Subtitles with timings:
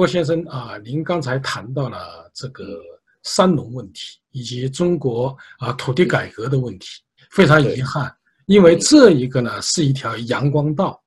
[0.00, 1.98] 郭先生啊，您刚才谈到了
[2.32, 2.64] 这个
[3.22, 6.86] 三农问题以及中国啊土地改革的问题，
[7.32, 8.10] 非常遗憾，
[8.46, 10.98] 因为这一个呢是一条阳光道，“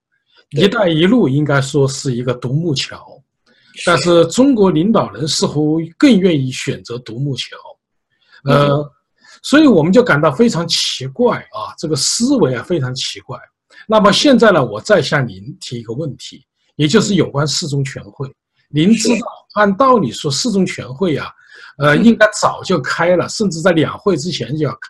[0.55, 3.19] 一带一路”应该说是一个独木桥，
[3.83, 7.57] 但是中国领导人似乎更愿意选择独木桥，
[8.43, 8.91] 呃，
[9.41, 13.39] 所以我们就感到非常奇怪啊，这个思维啊非常奇怪。
[13.87, 18.31] 那么现在呢，我再向您提一个问题，也就是有关四中全会。
[18.73, 21.27] 您知道，按道理说四中全会啊，
[21.77, 24.89] 呃，应该早就开了，甚至在两会之前就要开，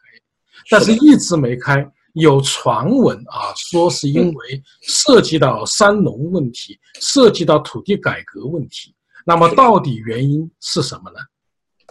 [0.69, 1.85] 但是一直没开。
[2.13, 8.93] 有传闻啊，说是因为涉及到三农问题，涉及到土地改革问题。
[9.25, 11.17] 那么到底原因是什么呢？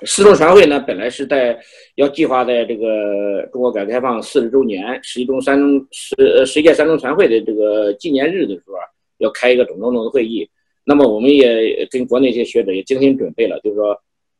[0.06, 1.59] 四中全会呢，本来是在
[1.97, 8.75] 要计划在这个中国改革开放四十周年十一中三中十十届三中全会的这个纪念日的时候，
[9.19, 10.48] 要开一个总中统的会议。
[10.84, 13.91] 那么我们也跟国内一些学者也精心准备了，就是说，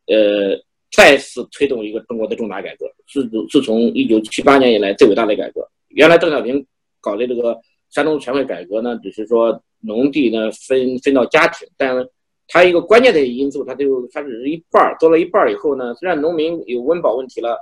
[0.07, 0.59] 呃，
[0.91, 5.67] 再次推动一个中国的重大改革，自自从一九七八年以来最伟大的改革。
[5.89, 6.65] 原来邓小平
[6.99, 12.07] 搞的这个山东全会改革呢，只是说农地呢分分到家庭，但。
[12.45, 17.57] 它一个关键的因素，它就它只是一半儿，做了一半儿以后呢，虽然农民有温饱问题了，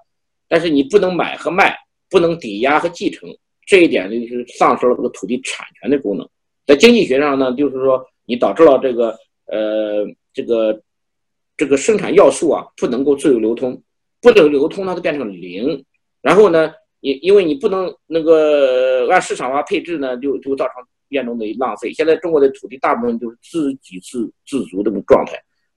[0.49, 1.77] 但是你不能买和卖，
[2.09, 3.29] 不能抵押和继承，
[3.67, 6.27] 这一点就是丧失了这个土地产权的功能。
[6.65, 9.09] 在经济学上呢，就是说你导致了这个
[9.47, 10.81] 呃这个
[11.57, 13.81] 这个生产要素啊不能够自由流通，
[14.21, 15.83] 不能流通，它就变成零。
[16.21, 16.71] 然后呢，
[17.01, 20.75] 因因为你不能那个按市场化配置呢，就就造成。
[21.11, 25.33] 严重的浪费，现在中国的土地大部分都是自给自自足这种状态，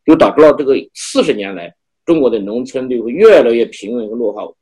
[0.07, 1.75] 就导致了这个四十年来
[2.07, 4.57] 中国的农村就会越来越贫困和落后。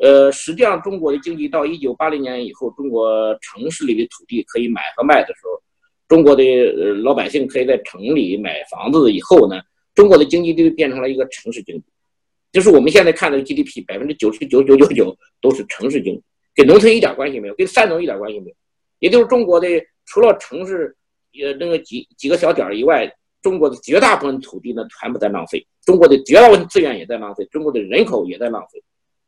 [0.00, 5.62] 呃，实际上中国的经济到一九八零年以后，中国城市里的土地可以买和卖的时候，
[6.08, 6.44] 中国的
[7.02, 9.60] 老百姓可以在城里买房子以后呢，
[9.94, 11.84] 中国的经济就变成了一个城市经济，
[12.52, 16.22] 就是我们现在看的 GDP 百分之九十九九九九都是城市经济，
[16.54, 18.56] 跟农村一点关系没有，跟三农一点关系没有，
[18.98, 19.68] 也就是中国的。
[20.08, 20.94] 除了城市，
[21.42, 23.12] 呃，那个几几个小点以外，
[23.42, 25.66] 中国的绝大部分土地呢，全部在浪费。
[25.84, 28.80] 中国的绝大部分资源也在浪费，中国的人口也在浪费。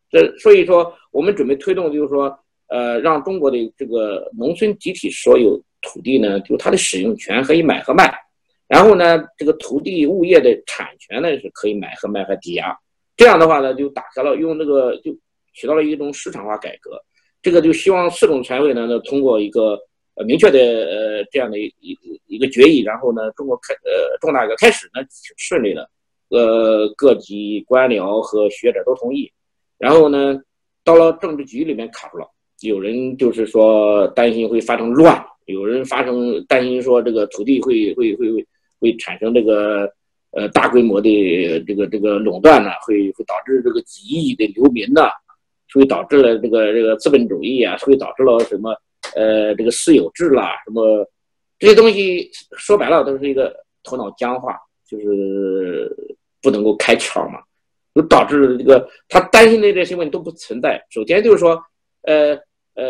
[0.09, 8.13] 这所以说，我们准备推动，就是说，呃，让中国的这个农村集体所有土地呢，就它的使用权可以买和卖。
[8.67, 12.77] 然后呢，这个土地物业的产权呢，是可以买和卖和抵押。
[13.17, 15.13] 这样的话呢，就打开了用这个就
[15.55, 17.03] 起到了一种市场化改革。
[17.43, 19.79] 这个就希望四种权威呢，呢通过一个。
[20.19, 21.97] 呃，明确的呃这样的一一
[22.27, 25.89] 一个决议，然后呢，中国开呃重大改革开始呢挺顺利的，
[26.31, 29.33] 呃，各级官僚和学者都同意，
[29.79, 30.37] 然后呢，
[30.83, 32.29] 到了政治局里面卡住了，
[32.61, 38.47] 有人就是说担心会发生乱，有人发生担心说这个土地会会会
[38.81, 39.91] 会产生这个
[40.33, 45.11] 呃大规模的这个这个垄断呢，会会导致这个几亿的流民呐，
[45.73, 48.75] 会导致了这个这个资本主义啊，会导致了什么？
[49.15, 51.09] 呃，这个私有制啦，什么
[51.59, 53.55] 这些东西，说白了都是一个
[53.85, 54.55] 头脑僵化，
[54.87, 55.91] 就是
[56.43, 57.41] 不能够开窍嘛，
[57.95, 60.85] 就导致这个他担心的这些问题都不存在。
[60.91, 61.59] 首先就是说，
[62.03, 62.37] 呃
[62.79, 62.85] 呃，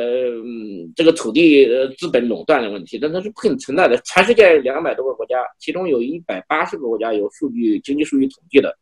[0.95, 3.97] 这个土地呃资本垄断的问题，那它是不可能存在的。
[4.05, 8.77] 全世界两百多个国家，其中有一百八十个国家有数据经济数据统计的，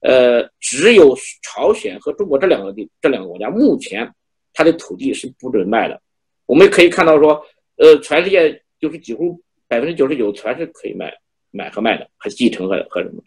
[0.00, 4.10] 呃，只有朝鲜和中国这两个地这两个国家，目前
[4.54, 6.00] 它的土地是不准卖的。
[6.46, 7.38] 我们可以看到说，
[7.76, 9.38] 呃，全世界就是几乎
[9.68, 11.12] 百分之九十九全是可以卖
[11.50, 13.22] 买和卖的，和继承和和什么。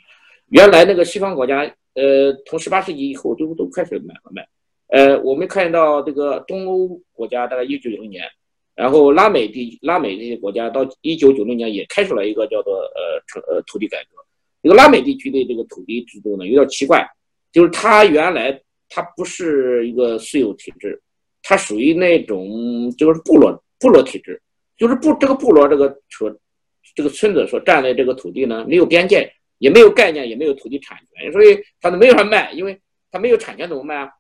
[0.48, 1.60] 原来那个西方国家，
[1.94, 4.44] 呃，从十八世纪以后都都开始买和卖。
[4.90, 8.24] 呃，我们看到这个东欧国家大概一九九零年，
[8.76, 14.18] 然后拉美地拉美这些国家到一九九零年也开出来一个叫做呃城呃土地改革。
[14.62, 17.08] 这个拉美地区的这个土地制度呢有点奇怪，
[17.52, 18.60] 就是它原来
[18.90, 21.02] 它不是一个私有体制。
[21.42, 24.40] 它属于那种就是部落部落体制，
[24.78, 26.30] 就是部这个部落这个所
[26.96, 34.12] 这个村子所占的这个土地呢，没有边界，也没有概念，也没有土地产权，所以它都没法卖，因为它没有产权怎么卖啊？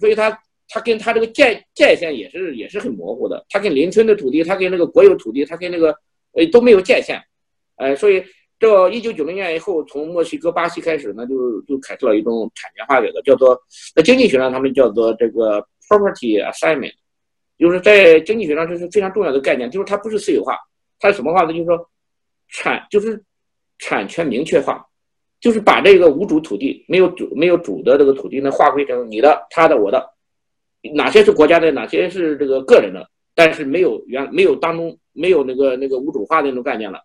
[0.00, 0.36] 所以它
[0.68, 3.44] 它跟它这个界界限也是也是很模糊的。
[3.48, 5.96] 它跟邻村的土地，它跟那个国有土地，它跟那个
[6.32, 7.20] 呃都没有界限，
[7.76, 8.24] 呃，所以
[8.58, 13.58] 这一九九零年以后，从墨西哥、巴西开始呢，就就开始了一种产权化改革，叫做
[13.94, 15.66] 在经济学上他们叫做这个。
[15.88, 16.92] Property assignment，
[17.58, 20.54] 就是在经济学上这是非常重要的概念，就是它不是私有化，
[21.00, 21.52] 它是什么化呢？
[21.54, 21.90] 就是说
[22.50, 23.24] 产就是
[23.78, 24.84] 产权明确化，
[25.40, 30.04] 就是把这个无主土地、没有主没有主的这个土地呢划归成你的、他的、我的，
[30.94, 37.00] 哪些是国家的，哪些是这个个人的，但是没有原没有当中没有那个那个无主化的那种概念了，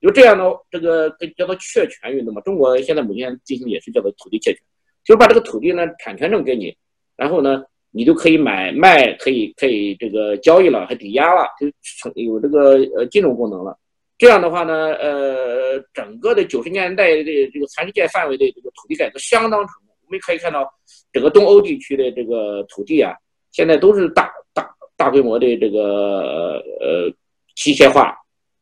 [0.00, 2.40] 就这样的这个叫做确权运动嘛。
[2.42, 4.60] 中国现在目前进行也是叫做土地确权，
[5.04, 6.76] 就是把这个土地呢产权证给你，
[7.16, 13.78] 然后呢你就可以买卖，可以可以这个交易了，还抵押了，就成有这个呃金融功能了。
[14.18, 19.94] 这样的话呢，呃，整个的九十年代的这个全世界范围的这个土地改革相当成功。
[20.04, 20.68] 我们可以看到，
[21.12, 23.14] 整个东欧地区的这个土地啊，
[23.52, 27.08] 现在都是大大大规模的这个呃
[27.54, 28.16] 机械化、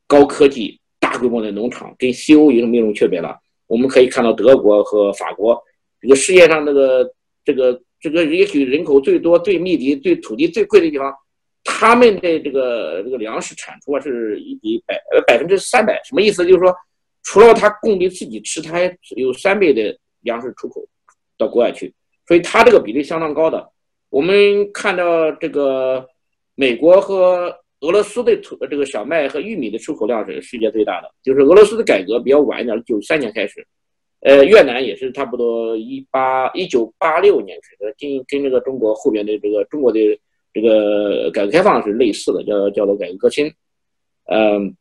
[0.07, 3.35] 高科技、大规模的农场，跟西欧有什么一种区别了？
[3.67, 5.59] 我们可以看到德国和法国，
[6.03, 7.11] 这个世界上这个
[7.45, 11.15] 这个这个也许人口最多、最密集、最土地最贵的地方。
[11.69, 16.47] 他们的这个这个粮食产出啊，是一比百呃百分之三百，什么意思？
[16.47, 16.73] 就是说，
[17.25, 20.81] 除了他供给自己吃，他还有三倍的粮食出口
[21.37, 21.93] 到国外去，
[22.29, 23.69] 所以他这个比例相当高的。
[24.11, 26.07] 我们看到这个
[26.55, 33.67] 美国和俄罗斯的土这个小麦和玉米的出口量是世界最大的，就是俄罗斯的改革比较晚一点，九三年开始，
[34.21, 39.99] 呃，越南也是差不多一八一九八六年开始，跟跟这个中国后面的这个中国的。
[40.57, 43.47] 这个改革开放是类似的，叫叫做改革革新，
[44.25, 44.75] 嗯，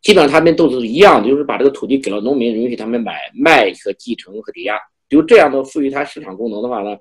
[0.00, 4.74] 基本上他们都是一样，就是把这个土地给了农民，允许他们买卖和继承和抵押，
[5.10, 6.96] 就这样的赋予它市场功能的话呢，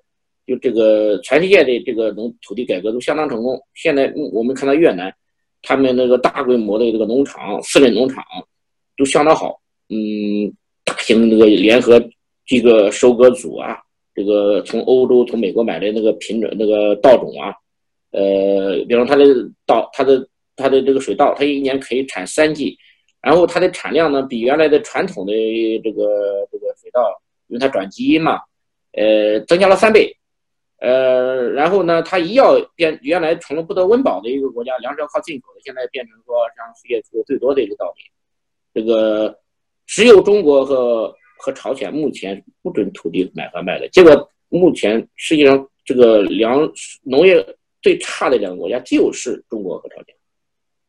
[0.45, 3.57] 就这个全世界的这个农土地改革都相当成功。
[3.75, 5.09] 现在我们看到越南，
[5.61, 8.21] 他们那个大规模的这个农场、私人农场
[8.97, 9.57] 都相当好，
[9.87, 10.51] 嗯，
[10.83, 11.97] 大型的那个联合
[12.45, 13.77] 这个收割组啊，
[14.13, 17.55] 这个从欧洲、从美国买的那个品种、那个稻种啊。
[18.17, 19.25] 呃，比方它的
[19.65, 20.25] 稻，它的
[20.55, 22.77] 它的这个水稻，它一年可以产三季，
[23.21, 25.33] 然后它的产量呢，比原来的传统的
[25.83, 27.01] 这个这个水稻，
[27.47, 28.39] 因为它转基因嘛，
[28.93, 30.15] 呃，增加了三倍，
[30.79, 38.01] 呃，然后呢，它一要变原来成了不得温饱的一个国家，粮食要靠进口的，现在变成说让世界出最多的一个稻米，
[38.73, 39.37] 这个
[39.87, 46.71] 只有中国和和朝鲜目前不准土地买和卖的，结果目前世界上这个粮
[47.03, 47.45] 农业。
[47.85, 50.15] 最差的两个国家就是中国和朝鲜，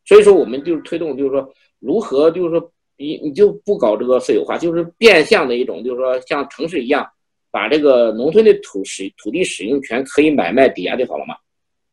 [0.07, 1.47] 所以说我们就是推动，就是说
[1.79, 7.07] 如何，就是说你你就不搞这个私有化，就是变相的一种，就是说像城市一样，
[7.51, 11.37] 把这个农村的土使土地使用权可以买卖抵押就好了嘛。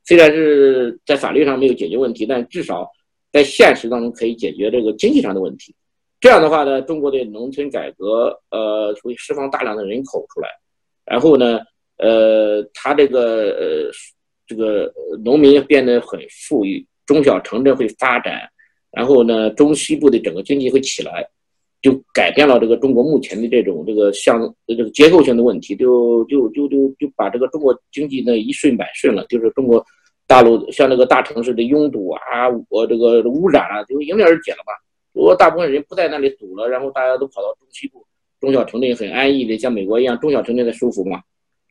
[0.06, 2.90] 虽然是在法律上没有解决问题，但至少
[3.30, 5.76] 在现实当中可以解决这个经济上的问题。
[6.22, 10.48] 这样的话呢，中国的农村改革，呃，会释放大量的人口出来，
[11.04, 11.60] 然后呢，
[11.98, 13.92] 呃，它这个呃。
[14.46, 14.92] 这个
[15.24, 18.42] 农民变得很富裕，中小城镇会发展，
[18.92, 21.26] 然后呢，中西部的整个经济会起来，
[21.82, 29.86] 就改变了这个中国目前的这种这个像这个结构性的问题，就就就就就把这个中国经济呢一顺百顺了，就是中国
[30.28, 34.74] 大陆像那个大城市的拥堵啊，我这个污染啊，就迎刃而解了吧。
[35.14, 38.06] 如果大部分人不在那里堵了，然后大家都跑到中西部，
[38.40, 41.22] 中小城镇很安逸的，像美国一样，中小城镇的舒服嘛，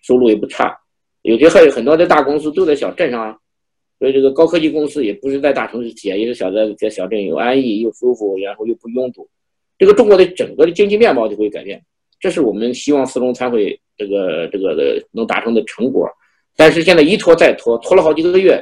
[0.03, 0.79] 收入也不差。
[1.23, 3.39] 有些还有很多的大公司都在小镇上啊，
[4.01, 9.29] 所以这个高科技公司也不是在大城市企业，也是小在在小镇又安逸又舒服，然后又不拥堵，
[9.79, 11.81] 这个中国的整个的经济面貌就会改变。
[12.19, 16.11] 这是我们希望四中参会这个这个的能达成的成果，
[16.57, 18.61] 但是现在一拖再拖，拖了好几个月。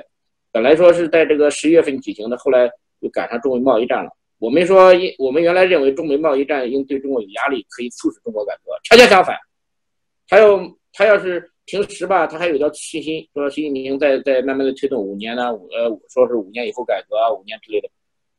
[0.53, 2.71] 本来说是在这个十月份举行的，后来
[3.01, 4.11] 又赶上中美贸易战了。
[4.39, 9.35] 我们说，我们原来认为中美贸易战应对中国有压力，可以促使中国改革，恰恰相反，
[10.29, 10.61] 他要
[10.93, 11.50] 他要是。
[11.67, 17.89] 平时吧，他还有点信心，说习近平在在慢慢的推动五年呢，五呃，说是五年以后改革啊，五年之类的。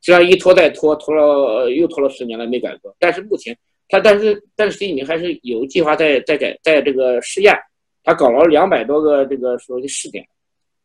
[0.01, 2.93] 这样一拖再拖，拖了又拖了十年了，没改革。
[2.99, 7.55] 但是目前他，但是但是习近平还是有计划在在改，在这个试验。
[8.03, 10.25] 他搞了两百多个这个所谓的试点，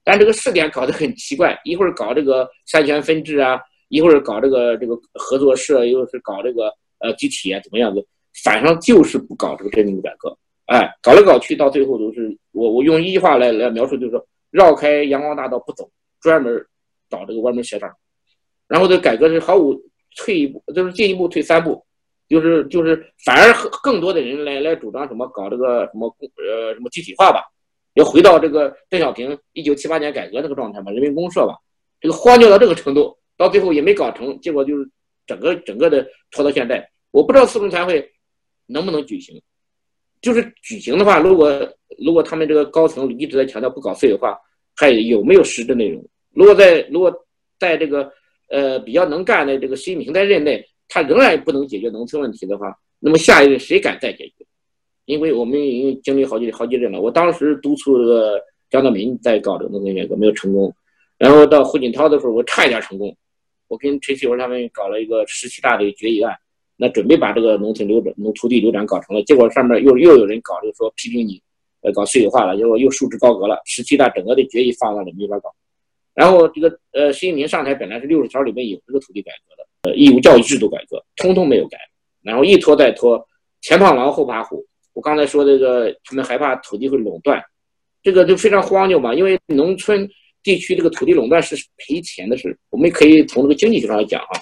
[0.04, 8.06] 但这个试点搞得很奇怪，一会儿搞这个三权分置啊，一会儿搞这个这个合作社，又是搞这个呃集体啊，怎么样子？
[8.44, 10.36] 反正就是不搞这个真正的改革。
[10.66, 15.88] 哎，搞来搞去，到最后都是我我用一句话来来描述，就是说绕开阳光大道不走，
[16.20, 16.66] 专门
[17.08, 17.88] 找这个歪门邪道，
[18.66, 19.80] 然后这改革是毫无
[20.16, 21.84] 退一步，就是进一步退三步，
[22.28, 27.44] 就是就是反而更多的人来来主张什么搞这个什么呃什么集体化吧，
[27.94, 31.56] 要回到这个邓小平一九七八年改革那个状态嘛，人民公社吧，
[32.00, 34.90] 这个荒谬到这个程度，到最后也没搞成，结果就是
[35.28, 38.10] 整个整个的拖到现在，我不知道四中全会
[38.66, 39.40] 能不能举行。
[40.20, 41.68] 就是举行的话，如果
[41.98, 44.38] 如果他们这个高层一直在强调不搞私有化，
[44.74, 46.04] 还有没有实质内容？
[46.32, 47.14] 如果在如果
[47.58, 48.10] 在这个
[48.48, 54.44] 呃比较能干的这个习近平在任内，他仍然不能解决农村问题的话，那么下一任谁敢再解决？
[55.04, 57.00] 因为我们已经经历好几好几任了。
[57.00, 60.74] 我当时督促这个江泽民在搞这个农村改革没有成功，
[61.16, 63.16] 然后到胡锦涛的时候，我差一点成功，
[63.68, 66.36] 我跟陈锡文他们搞了一个十七大的决议案，
[66.76, 71.40] 那准备把这个农村流转、农土地流转搞成了，结果上面又又有人搞，就说批评你，
[71.80, 73.60] 呃，搞私有化了，结果又束之高阁了。
[73.64, 75.50] 十七大整个的决议放那里没法搞。
[76.14, 81.78] 然后这个呃，习近平上台本来是六十条里面有这个土地改革的，呃，义务教育制度改革，通通没有改，
[82.22, 83.26] 然后一拖再拖，
[83.62, 84.64] 前怕狼后怕虎。
[84.92, 87.42] 我刚才说这个，他们害怕土地会垄断，
[88.02, 90.08] 这个就非常荒谬嘛，因为农村。
[90.42, 94.38] 地区这个土地垄断是赔钱的事，我们可以从这个经济学上来讲啊，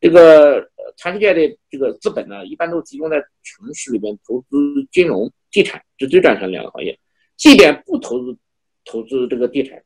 [0.00, 0.60] 这个
[0.96, 4.56] 全世界的这个资本呢，一般都集中在城市里边投资
[4.90, 6.98] 金融、地产，是最赚钱的两个行业。
[7.36, 8.38] 即便不投资
[8.84, 9.82] 投资这个地产，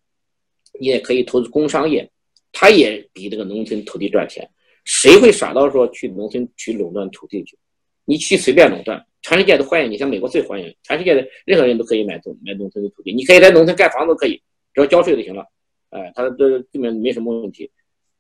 [0.79, 2.09] 你也可以投资工商业，
[2.53, 4.49] 它也比这个农村土地赚钱。
[4.85, 7.59] 谁会傻到说去农村去垄断土地去？
[8.05, 14.41] 你去随便垄断，全世界都欢迎你，像美国最欢迎，全世界的任何人都可以买农买农村的土地，你可以在农村盖房子，可以。
[14.73, 15.45] 只要交税就行了，
[15.91, 17.69] 哎，他这根本没什么问题，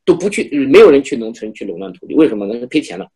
[0.04, 2.66] 都不去，没有人去农村去垄断土地，为什么呢？
[2.66, 3.07] 赔钱了。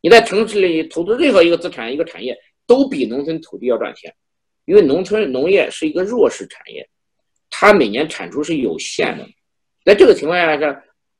[0.00, 4.14] 你在城市里投资任何一个资产、一个产业，都比农村土地要赚钱，
[4.64, 6.88] 因为农村农业是一个弱势产业，
[7.50, 9.26] 它每年产出是有限的。
[9.84, 10.56] 在这个情况下，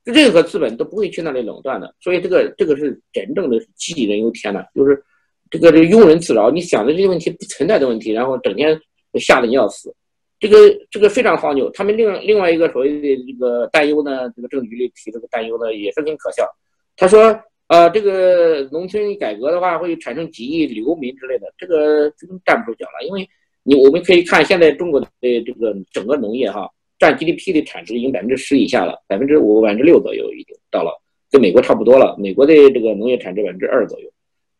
[0.05, 5.03] 是任何资本都不会去那里垄断的，所以这个这个是真正的杞人忧天的，就是
[5.49, 6.49] 这个这庸人自扰。
[6.49, 8.79] 你想的这些问题不存在的问题，然后整天
[9.19, 9.93] 吓得你要死。
[10.39, 10.57] 这个
[10.89, 16.47] 这个非常荒谬，他们另另外一个所谓的这个担忧呢，这个政局里提这个担忧呢，也是很可笑。
[16.95, 23.05] 他说，呃，这个农村改革的话会产生几亿流民之类的，这个真站不住脚了。
[23.05, 23.27] 因为
[23.63, 30.91] 你我们可以看现在中国的这个整个农业哈，占 GDP 的产值已经百分之十以下了，百分之五、百分之六左右已经到了，
[31.29, 32.15] 跟美国差不多了。
[32.17, 34.09] 美国的这个农业产值百分之二左右，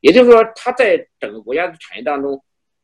[0.01, 2.37] 也就是说，它在整个国家的产业当中。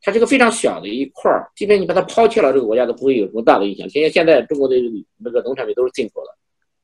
[0.06, 3.90] 它是个非常小的一块儿，即便你把它抛弃了，这个国家都不会有什么大的影响。
[3.90, 4.76] 现在现在中国的
[5.18, 6.30] 那个农产品都是进口的，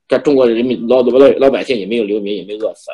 [0.10, 2.90] 在中国人民老老老百姓也没有流民，也没饿死，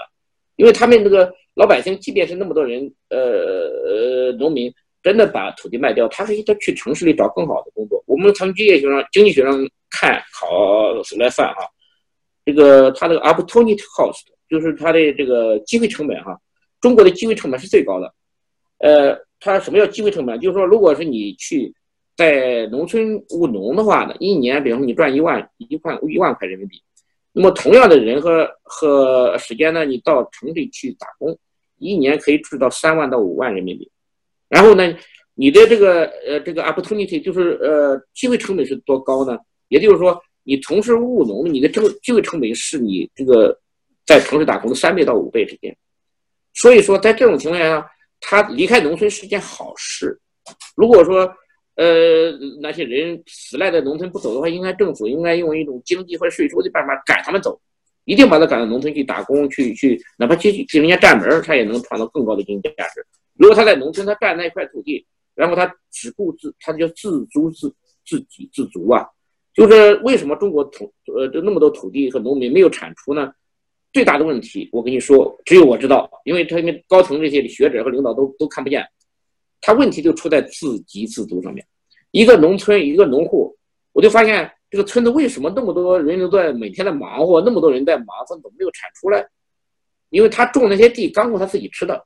[0.57, 4.69] 因为他们这个老百姓，即便是那么多人，呃呃，农民
[5.01, 8.03] 真的把土地卖掉，他可以他去城市里找更好的工作。
[8.05, 9.57] 我们从经济学上经济学上
[9.89, 11.65] 看考来算哈，
[12.43, 16.37] 这个他的 opportunity cost 就是他的这个机会成本哈，
[16.81, 18.13] 中国的机会成本是最高的，
[18.79, 19.25] 呃。
[19.39, 20.39] 它什么叫机会成本？
[20.39, 21.71] 就是说，如果是你去
[22.15, 26.81] 在农村务农的话呢，一年，比方说你赚一万一万一万块人民币，
[27.31, 31.37] 那么同样的人和和时间呢，你到城里去打工，
[31.77, 33.87] 一年可以赚到三万到五万人民币。
[34.49, 34.91] 然后呢，
[35.35, 39.37] 你的这个呃这个 opportunity 就是呃机会成本是多高呢？
[39.67, 43.55] 也就是说，你从事务农，你的这个机会成本是你这个
[44.03, 45.77] 在城市打工的三倍到五倍之间。
[46.55, 47.87] 所以说，在这种情况下。
[48.19, 50.19] 他离开农村是件好事。
[50.75, 51.29] 如果说，
[51.75, 52.31] 呃，
[52.61, 57.59] 那些人死赖在农村不走的话，应该政府应该用一种经济或税收的办法赶他们走，
[58.05, 63.05] 一定把他赶到农村去打工，去去，哪怕去给人家站门，他也能创造更高的经济价值。
[63.35, 65.05] 如果他在农村，他占那一块土地，
[65.35, 67.71] 然后他只顾自，他就自足自
[68.05, 69.05] 自给自足啊。
[69.53, 73.31] 就是为什么中国土呃就那么多土地和农民没有产出呢？
[73.93, 78.85] 最大的问题，我跟你说，只有我知道，因为他们高层这些学者和领导都都看不见。
[79.59, 81.65] 他问题就出在自给自足上面。
[82.11, 83.55] 一个农村，一个农户，
[83.91, 89.27] 我就发现这个村子为什么那么多人都在每天在忙活，那么多人在忙，怎么没有产出来？
[90.09, 92.05] 因为他种那些地刚够他自己吃的，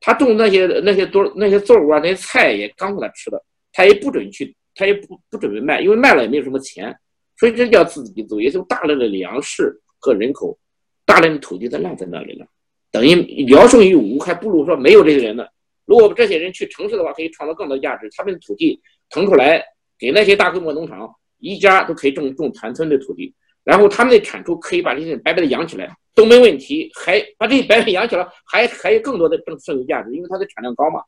[0.00, 6.94] 他种那些那些多那些作物啊那些菜也刚够他吃的，他也不准去，他也不不准备卖，因为卖了也没有什么钱，
[7.38, 10.56] 所以这叫自给自足，也就大量的粮食和人口。
[11.04, 12.46] 大量的土地都烂在那里了，
[12.90, 15.44] 等于聊胜于无，还不如说没有这些人呢。
[15.84, 18.08] 如果这些人去城市的话，可以创造更多价值。
[18.16, 18.80] 他们的土地
[19.10, 19.62] 腾出来
[19.98, 26.90] 给那些大规模农场，一家都可以种种全村的土地，然后他们的产出可以把这些白白的养起来，都没问题。
[26.94, 31.02] 还把这些白白养起来，还还有更多的剩剩余价值，因为它的产量高嘛。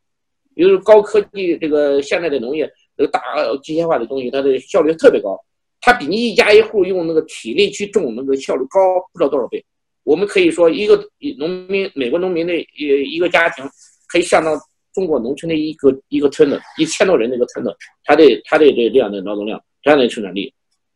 [0.55, 3.21] 比如高科技这个现在的农业，这个大
[3.63, 5.39] 机械化的东西，它的效率特别高。
[5.81, 9.65] 它比你一家一户用那个体力去种那个效率高不知道多少倍。
[10.05, 11.03] 我们可以说，一个
[11.39, 13.65] 农民，美国农民的一一个家庭，
[14.07, 14.55] 可以相当
[14.93, 20.53] 中国农村的一个一个村子，一千多人的一个村子，他的他的这这样的劳动量，这样的生产力，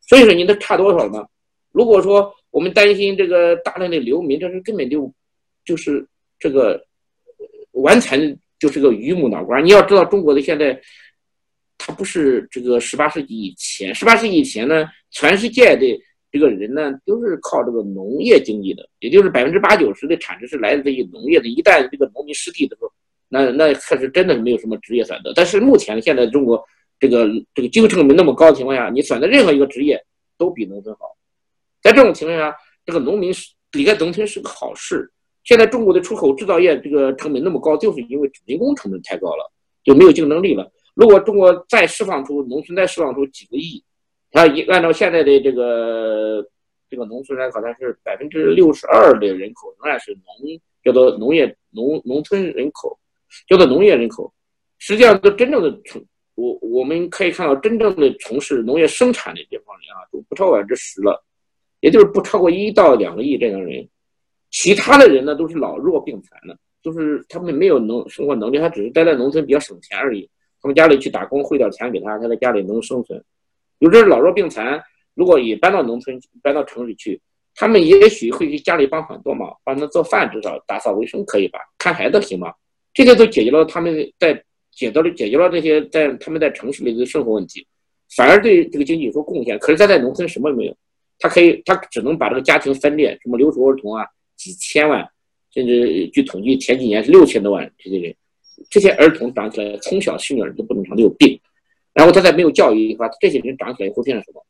[0.07, 1.27] 所以说你能差多少呢？
[1.73, 5.11] 如果说我们担心这个大量的流民，这是根本就
[5.65, 6.07] 就是
[6.38, 6.79] 这个
[7.73, 9.59] 完全就是个榆木脑瓜。
[9.61, 10.79] 你要知道，中国的现在，
[11.79, 15.99] 它不是这个十八世纪以前，十八世纪以前呢，全世界的。
[16.31, 21.49] 这个人呢，都是靠这个农业经济的，也就是百分之八九十的产值是来自于农业的。
[21.49, 22.93] 一旦这个农民失地的时候，
[23.29, 25.33] 那那可是真的是没有什么职业选择。
[25.35, 26.63] 但是目前现在中国
[27.01, 29.99] 这个这个机会成本那么高的情况下，你选择任何一个职业
[30.37, 31.17] 都比农村好。
[31.83, 32.55] 在这种情况下，
[32.85, 33.33] 这个农民
[33.73, 35.11] 离开农村是个好事。
[35.45, 39.51] 现在中国的出口制造业这个成本那么高，就是因为人工成本太高了，
[39.83, 40.71] 就没有竞争力了。
[40.95, 43.83] 如果中国再释放出农村再释放出几个亿，
[44.31, 46.47] 他一按照现在的这个
[46.89, 52.99] 这个农村人口，它是百分之六十二的人口仍然是农叫做农业农农村人口，
[53.49, 54.33] 叫做农业人口，
[54.79, 56.03] 实际上都真正的从
[56.35, 61.23] 我我们可以看到真正的从事农业生产的这方人啊，都不超过百分之十了，
[61.81, 63.87] 也就是不超过一到两个亿这样的人，
[64.51, 70.29] 其他的人呢都是老弱病残的，就是他们没有能生活能力，他只是待在农村比较省钱而已。
[70.63, 73.23] 他们家里去打工汇点钱给他，他在家里能生存。
[73.79, 74.83] 有的老弱病残，
[75.15, 77.21] 如果也搬到农村、搬到城里去，
[77.55, 81.59] 他们也许会给家里帮很多忙，帮他做饭，至少打扫卫生可以吧？
[81.79, 82.53] 看孩子行吗？
[82.95, 84.35] 这些都解决了他们在
[84.73, 87.67] 解决了解决了这些在他们在城市里的生活问题，
[88.17, 89.59] 反而对这个经济有所贡献。
[89.59, 90.77] 可是他在农村什么也没有，
[91.19, 94.05] 他可以他只能把这个家庭分裂，什么留守儿童啊，
[94.37, 95.09] 几千万，
[95.53, 98.15] 甚至据统计前几年是六千多万这些人。
[98.71, 101.41] 这些儿童长起来从小心眼都不正常，都有病。
[101.99, 104.40] 然后他再没有教育的话，这些人长起来以后变成什么？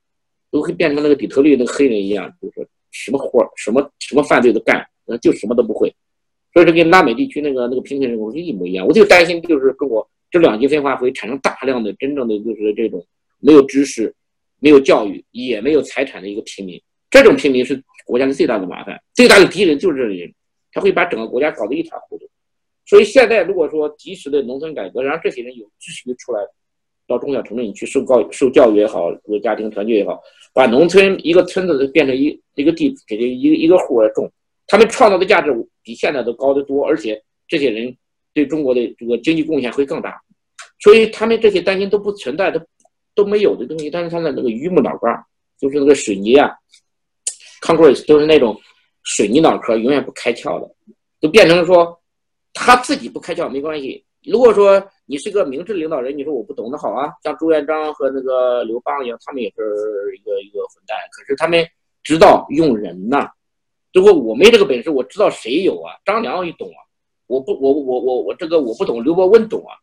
[0.51, 4.87] 都会变成那个底特律那个黑人一样，就是说什么活什么什么犯罪都干，
[5.23, 5.89] 就什么都不会。
[6.53, 8.87] 所以说跟拉美地区那个那个贫困人口是一模一样。
[8.87, 13.03] 我就担心，就是中国这两极分化会产生大量的真正的就是这种
[13.39, 14.15] 没有知识、
[14.61, 16.79] 没有教育、也没有财产的一个平民。
[17.09, 20.35] 这种平民是国家的最大的麻烦，最大的敌人就是这些人，
[20.71, 22.29] 他会把整个国家搞得一塌糊涂。
[22.85, 26.41] 所以现在如果说及时的农村改革，让这些人有知识出来，
[27.09, 30.21] 到中小城镇去受教受教育也好，这个家庭团聚也好，
[30.53, 34.31] 把农村一个村子都变成一一个地给这一个一个户来种，
[34.67, 35.51] 他们创造的价值
[35.83, 37.93] 比现在都高得多，而且这些人
[38.35, 40.21] 对中国的这个经济贡献会更大。
[40.81, 42.61] 所以他们这些担心都不存在，都
[43.15, 43.91] 都没有的东西。
[43.91, 45.27] 但是他的那个榆木脑瓜，
[45.59, 46.51] 就是那个水泥啊
[47.63, 48.55] ，concrete 都是那种
[49.03, 50.71] 水泥脑壳，永远不开窍的，
[51.21, 51.99] 就变成说。
[52.55, 54.05] 他自己不开窍没关系。
[54.31, 59.63] 如果说你是个明智领导人，你说我不懂的好啊，像朱元璋和那个刘邦一样，他们也是
[60.15, 61.67] 一个一个混蛋，可是他们
[62.03, 63.31] 知道用人呐。
[63.93, 65.97] 如果我没这个本事，我知道谁有啊？
[66.05, 66.81] 张良也懂啊。
[67.27, 69.75] 我不，我我我我这个我不懂，刘伯温懂啊，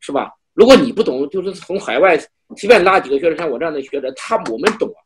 [0.00, 0.34] 是吧？
[0.54, 2.18] 如果你不懂，就是从海外
[2.56, 4.98] 随便拉几个学者，像我这样的学者，他我们懂啊。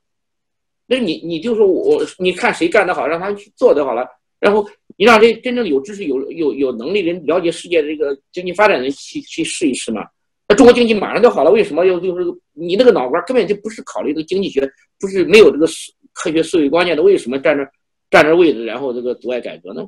[0.86, 4.06] 那你你就说我，你看谁干得好，让他去做就好了。
[4.40, 10.06] 然后你让这真正有知识、有有有能力人了解世界的这个经济发展的人去去试一试嘛？
[10.46, 14.70] 那中国经济马上就好了，为什么又就是你那个脑瓜根本就不是考虑这个经济学，
[15.00, 17.02] 不是没有这个思科学思维观念的？
[17.02, 17.66] 为什么站着
[18.10, 19.86] 站着位置，然后这个阻碍改革呢？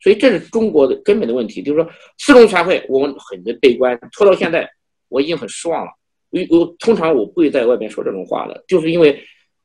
[0.00, 4.68] 所以这是中国的根本的问题，就是说四中全会我们很的悲观，拖到现在
[5.08, 5.92] 我已经很失望了。
[6.30, 9.16] 我我通常我不会在外面说这种话的，就是因为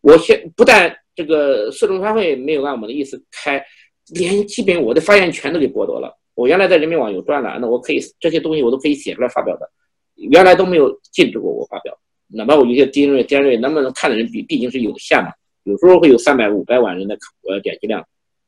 [0.02, 3.64] 我现不但这个四中全会没有按我们的意思开。
[4.10, 6.16] 连基本我的发言权都给剥夺了。
[6.36, 9.70] 我原来在人民网有专栏的，我可以这些东西我都可以写出来发表的，
[10.16, 11.98] 原来都没有禁止过我发表。
[12.28, 15.30] 哪怕我有些尖锐尖锐，能不能看的人毕毕竟是有限嘛，
[15.66, 17.16] 有时候会有三百五百万人的
[17.48, 18.04] 呃点击量。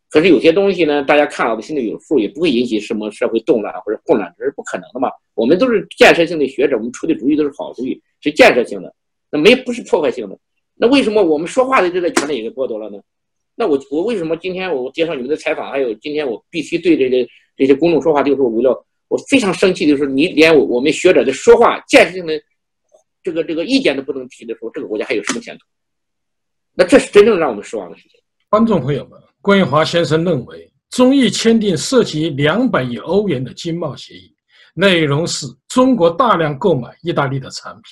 [0.10, 5.10] 可是有些东西呢，大家看了的心里有数，也不会引起什么社会动乱或者混乱，这是不可能的嘛。
[5.36, 8.94] 我们都是建设性的学者，我们出的主意都是好主意，是建设性的，
[9.30, 10.38] 那没不是破坏性的。
[10.76, 12.98] 那为什么我们说话的这个权利也给剥夺了呢？
[13.56, 22.34] 那我我为什么今天我接受你们的采访，还有今天我必须对这些这些公众说话，就是为了我非常生气就是，你连我我们学者的说话建设性的
[23.24, 25.65] 这个这个意见都不能提的时候，这个国家还有什么前途？
[26.74, 28.20] 那这是真正让我们失望的事情。
[28.50, 34.36] 观众朋友们，关元华先生认为，中意签订涉及两百亿欧元的经贸协议，
[34.74, 37.84] 内容是中国大量购买意大利的产品，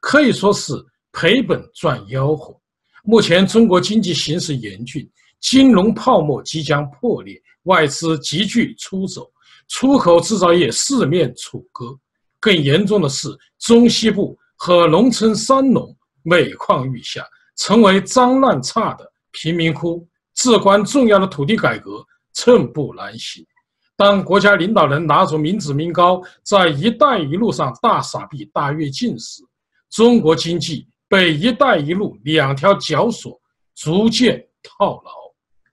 [0.00, 0.72] 可以说是
[1.12, 2.58] 赔本赚吆喝。
[3.02, 5.08] 目前中国经济形势严峻，
[5.40, 9.28] 金融泡沫即将破裂，外资急剧出走，
[9.66, 11.98] 出口制造业四面楚歌。
[12.38, 17.24] 更严重的是，中西部和农村三农每况愈下，
[17.56, 20.06] 成为脏乱差的贫民窟。
[20.34, 23.44] 至关重要的土地改革寸步难行。
[23.96, 29.42] 当国家领导人拿着民脂民膏，在“一带一路”上大傻逼、大跃进时，
[29.90, 30.88] 中国经济。
[31.12, 33.38] 被“一带一路”两条绞索
[33.74, 35.12] 逐渐套牢。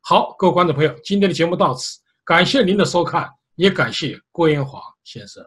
[0.02, 3.26] 好，各位观众朋友，今天的节目到此，感谢您的收看，
[3.56, 5.42] 也感谢郭英华先生。